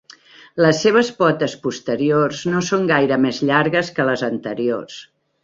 [0.63, 4.99] Les seves potes posteriors no són gaire més llargues que les anteriors.